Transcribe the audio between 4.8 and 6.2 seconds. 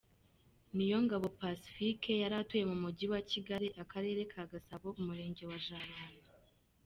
umurenge wa Jabana.